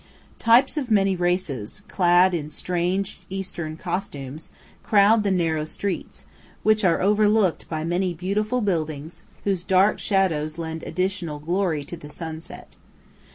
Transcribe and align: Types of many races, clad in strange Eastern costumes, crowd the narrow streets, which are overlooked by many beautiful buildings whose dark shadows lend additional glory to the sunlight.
Types 0.39 0.77
of 0.77 0.89
many 0.89 1.15
races, 1.15 1.83
clad 1.87 2.33
in 2.33 2.49
strange 2.49 3.19
Eastern 3.29 3.77
costumes, 3.77 4.49
crowd 4.81 5.21
the 5.21 5.29
narrow 5.29 5.63
streets, 5.63 6.25
which 6.63 6.83
are 6.83 7.03
overlooked 7.03 7.69
by 7.69 7.83
many 7.83 8.11
beautiful 8.11 8.61
buildings 8.61 9.21
whose 9.43 9.61
dark 9.61 9.99
shadows 9.99 10.57
lend 10.57 10.81
additional 10.81 11.37
glory 11.37 11.83
to 11.83 11.95
the 11.95 12.09
sunlight. 12.09 12.75